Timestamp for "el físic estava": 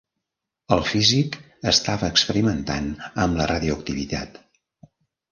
0.75-2.09